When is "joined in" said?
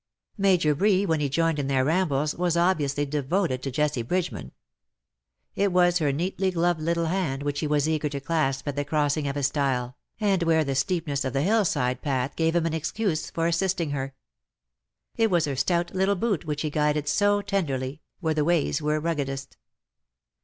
1.29-1.67